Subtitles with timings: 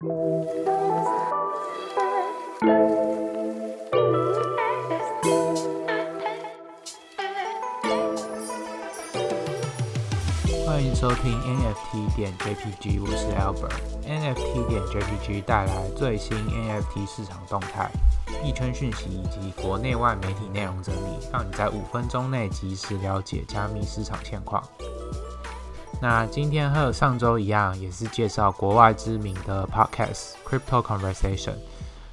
[0.00, 0.06] 欢
[10.80, 13.74] 迎收听 NFT 点 JPG，我是 Albert。
[14.06, 17.90] NFT 点 JPG 带来最新 NFT 市场动态、
[18.40, 24.62] 币圈讯息以及国内外媒体内容整理，让你在五分钟内及时了解加密市场现况。
[26.00, 31.54] 那今天和上周一样，也是介绍国外知名的 Podcast Crypto Conversation。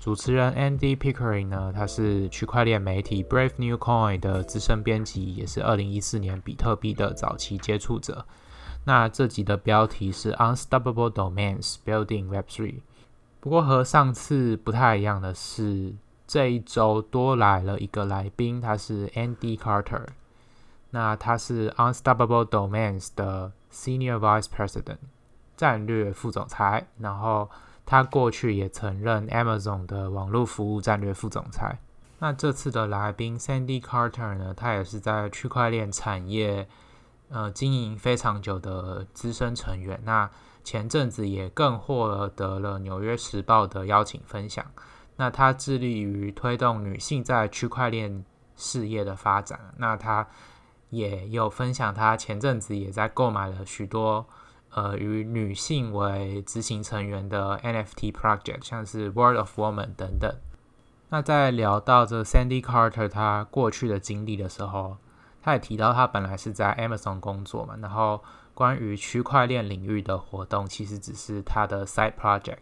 [0.00, 8.26] 主持人 Andy Pickering 呢，他是区块链媒体 Brave New Coin 的资深编辑，也是二零一四年比特币的早期接触者。
[8.84, 12.80] 那这集的标题是 Unstoppable Domains Building Web3。
[13.38, 15.94] 不过和上次不太一样的是，
[16.26, 20.06] 这一周多来了一个来宾，他是 Andy Carter。
[20.90, 24.98] 那他是 Unstoppable Domains 的 Senior Vice President
[25.56, 27.50] 战略副总裁，然后
[27.84, 31.78] 他过去也曾任 Amazon 的网络服务战略副总裁。
[32.18, 36.68] 那这次的来宾 Sandy Carter 呢，他也是在区块链产业。
[37.30, 40.30] 呃，经营非常久的资深成员，那
[40.64, 44.64] 前阵子也更获得了《纽约时报》的邀请分享。
[45.16, 48.24] 那他致力于推动女性在区块链
[48.56, 49.60] 事业的发展。
[49.76, 50.26] 那他
[50.90, 54.26] 也有分享，他前阵子也在购买了许多
[54.70, 60.34] 呃与女性为执行成员的 NFT project，像是 World of Woman 等等。
[61.10, 64.98] 那在聊到这 Sandy Carter 他过去的经历的时候，
[65.42, 68.22] 他也提到，他本来是在 Amazon 工作嘛，然后
[68.52, 72.58] 关于区块链领域的活动，其实只是他的 side project。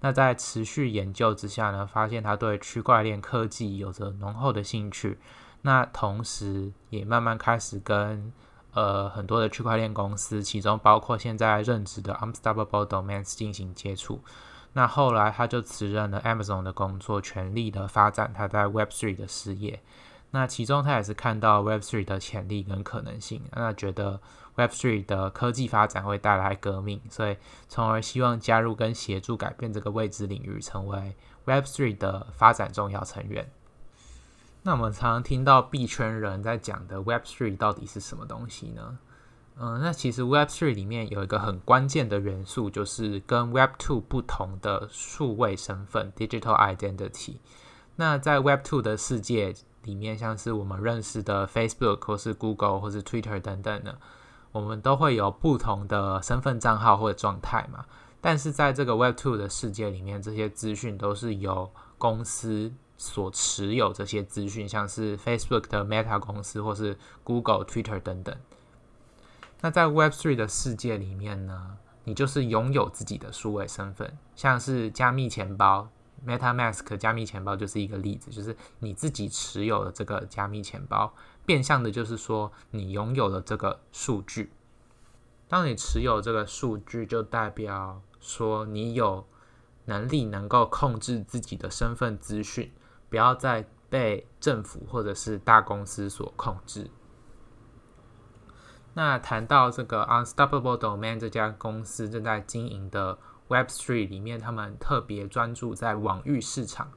[0.00, 5.18] 那在持续研究之下呢，发现他对区块链科技有着浓厚的兴趣。
[5.62, 8.32] 那同时也慢慢开始跟
[8.72, 14.20] 呃很多的区块链公司，其中包括现在任职的 Unstoppable Domains 进行接触。
[14.74, 19.82] 那后来他就辞任了 Amazon 的工作，全力的发展他在 Web3 的事业。
[20.32, 24.20] 那其中他也是看到 Web3 的潜力跟可能性，那觉得
[24.56, 27.36] Web3 的科技发展会带来革命，所以
[27.68, 31.16] 从而希望加入跟协助改变这个未知领域，成为
[31.46, 33.48] Web3 的发展重要成员。
[34.66, 38.98] 那我们常常听到币圈人在讲的 Web Three 到底是什么东西呢？
[39.60, 47.36] 嗯，那其实 Web Three 里面有一个很关键的元素，就是跟 Web Two 不同的数位身份 （Digital Identity）。
[47.94, 49.54] 那在 Web Two 的世界，
[49.84, 53.96] 里面像是我们认识的 Facebook 或是 Google 或是 Twitter 等等的，
[54.50, 57.84] 我们都会有不同的身份账号或者状态嘛。
[58.20, 63.92] 但是在这个 Web Two 的世界里面，这些资讯都是由公司所持有。
[63.92, 68.36] 这些资讯像是 Facebook 的 Meta 公司或是 Google、Twitter 等等。
[69.60, 75.88] 那在 Web Three 的世界里面呢，你就是拥有自己的数位身份，像是加密钱包。
[76.26, 81.12] MetaMask 加密钱包就是一个例子，就是你自己持有的这个加密钱包，
[81.44, 84.50] 变相的就是说你拥有了这个数据。
[85.46, 89.26] 当你持有这个数据，就代表说你有
[89.84, 92.72] 能力能够控制自己的身份资讯，
[93.08, 96.90] 不要再被政府或者是大公司所控制。
[98.94, 103.18] 那谈到这个 Unstoppable Domain 这家公司正在经营的。
[103.48, 106.90] Web3 里面，他们特别专注在网域市场。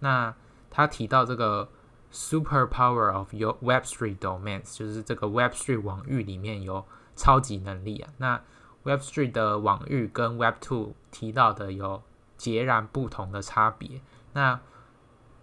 [0.00, 0.34] 那
[0.68, 1.66] 他提到这个
[2.10, 6.84] super power of your Web3 domains，就是这个 Web3 网域里面有
[7.16, 8.12] 超级能力啊。
[8.18, 8.42] 那
[8.84, 12.02] Web3 的网域跟 Web2 提到的有
[12.36, 14.02] 截然不同的差别。
[14.34, 14.60] 那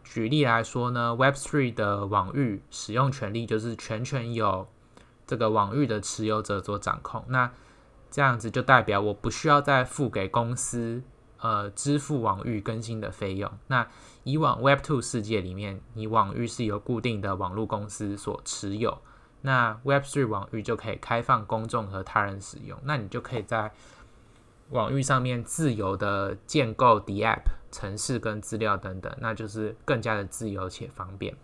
[0.05, 4.67] 举例来说呢，Web3 的网域使用权利就是全权由
[5.27, 7.25] 这个网域的持有者所掌控。
[7.27, 7.51] 那
[8.09, 11.03] 这样子就代表我不需要再付给公司
[11.39, 13.51] 呃支付网域更新的费用。
[13.67, 13.85] 那
[14.23, 18.99] 以往 Web Two 世界里面，你网域是由固定的网络公司所持有，
[19.41, 22.79] 那 Web Three 网域就可以开放公众和他人使用。
[22.83, 23.73] 那你就可以在
[24.69, 27.41] 网域上面自由的建构 DApp
[27.75, 31.35] App、城市跟资料等等，那就是更加的自由且方便。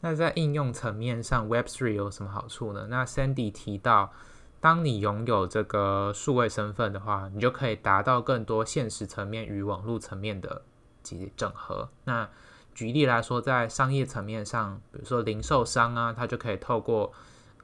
[0.00, 2.86] 那在应用层面上，Web Three 有什么好处呢？
[2.88, 4.12] 那 Sandy 提到。
[4.60, 10.62] 当你拥有这个数位身份的话，你就可以达到更多现实层面与网络层面的
[11.02, 11.88] 及整合。
[12.04, 12.28] 那
[12.72, 17.12] 举例来说，在商业层面上，比如说零售商啊，他就可以透过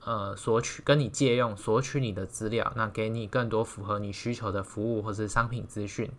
[0.05, 6.11] 呃索取跟你借用索取你的资料，那给你更多符合你需求的服务或是商品资讯，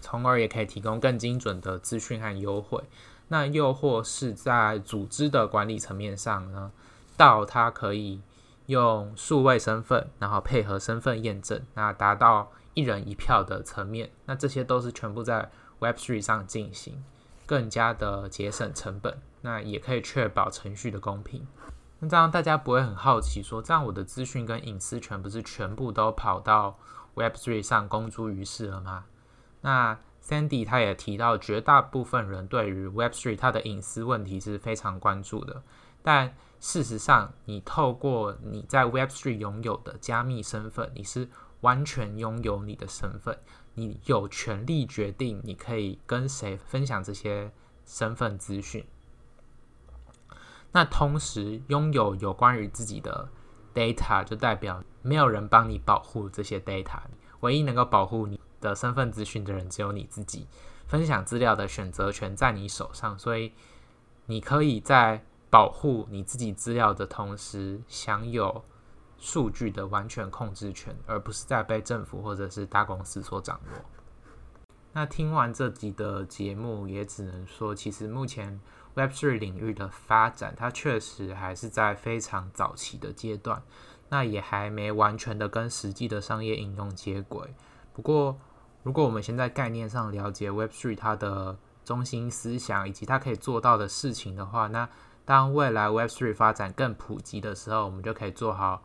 [0.00, 2.82] 从而也可以提供更精准的资讯和优惠。
[3.28, 6.72] 那又或是在组织的管理层面上呢，
[7.16, 8.20] 到它可以。
[8.68, 15.50] 用数位身份，然后配合身份验证，那达到一人一票的层面，那这些都是全部在
[15.80, 17.02] Web3 上进行，
[17.46, 21.46] 更加的节省成本，那也可以确保程序的公平。
[22.00, 26.78] 那这样大家不会很好奇说，这样我的资讯跟隐私权不是全部都跑到
[27.14, 29.06] Web3 上公诸于世了吗？
[29.60, 35.62] 那 Sandy 他也提到，绝大部分人对于 Web3 它的隐私问题是非常关注的，
[36.02, 41.28] 但事实上，你透过你在 Web3 拥有的加密身份，你是
[41.60, 43.38] 完全拥有你的身份，
[43.74, 47.52] 你有权利决定你可以跟谁分享这些
[47.86, 48.84] 身份资讯。
[50.72, 53.28] 那同时拥有有关于自己的
[53.74, 57.00] data，就代表没有人帮你保护这些 data，
[57.40, 60.46] 唯一能够保护你的身份资讯的人只有你自己。
[60.86, 63.52] 分享资料的选择权在你手上，所以
[64.26, 68.64] 你可以在保护你自己资料的同时，享有
[69.18, 73.84] 数据的完全控制权，而不是在被政府或者是大公司所掌握。
[74.92, 78.60] 那听完这集的节目，也只能说，其实目前。
[78.96, 83.62] Web3 领域的发展，它确实还是在非常早期的阶段，
[84.08, 87.54] 那也还没完全的跟实际的商业应用接轨。
[87.92, 88.40] 不过，
[88.88, 94.88] 如果我们先在概念上了解 Web3 它的中心思想以及它可以做到的事情的话，那
[95.26, 98.82] 当未来 Web3 发展更普及的时候，我们就可以做好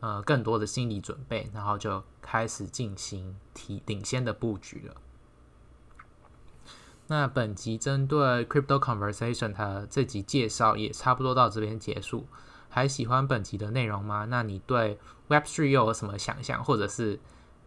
[0.00, 4.94] 呃更多的心理准备，然后就开始进行提领先的布局了。
[7.06, 12.26] 那本集针对 Crypto Conversation 的这集介绍也差不多到这边结束。
[12.68, 14.26] 还喜欢本集的内容吗？
[14.26, 14.98] 那你对
[15.30, 17.18] Web3 又有什么想象，或者是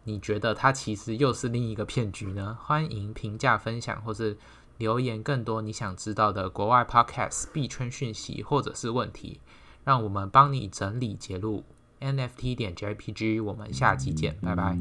[0.10, 2.58] 你觉得它其实又是另一个骗局呢？
[2.60, 4.36] 欢迎评价分享，或是
[4.78, 9.40] 留言更多你想知道的国外 Podcast 币圈讯息或者是问题，
[9.84, 11.64] 让我们帮你整理揭露
[12.00, 13.44] NFT 点 JPG。
[13.44, 14.76] 我们下期见，拜拜。